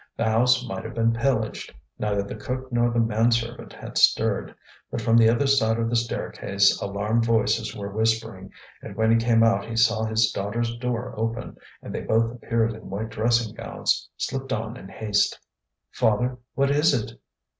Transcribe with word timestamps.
The 0.17 0.25
house 0.25 0.67
might 0.67 0.83
have 0.83 0.95
been 0.95 1.13
pillaged; 1.13 1.75
neither 1.99 2.23
the 2.23 2.33
cook 2.33 2.71
nor 2.71 2.89
the 2.89 2.97
man 2.99 3.29
servant 3.31 3.71
had 3.71 3.99
stirred. 3.99 4.55
But 4.89 4.99
from 4.99 5.15
the 5.15 5.29
other 5.29 5.45
side 5.45 5.77
of 5.77 5.91
the 5.91 5.95
staircase 5.95 6.81
alarmed 6.81 7.23
voices 7.23 7.75
were 7.75 7.91
whispering; 7.91 8.51
and 8.81 8.95
when 8.95 9.11
he 9.11 9.17
came 9.23 9.43
out 9.43 9.65
he 9.69 9.75
saw 9.75 10.03
his 10.05 10.31
daughters' 10.31 10.75
door 10.77 11.13
open, 11.17 11.55
and 11.83 11.93
they 11.93 12.01
both 12.01 12.31
appeared 12.33 12.73
in 12.73 12.89
white 12.89 13.09
dressing 13.09 13.53
gowns, 13.53 14.09
slipped 14.17 14.51
on 14.51 14.75
in 14.75 14.89
haste. 14.89 15.39
"Father, 15.91 16.39
what 16.55 16.71
is 16.71 16.95
it?" 16.95 17.19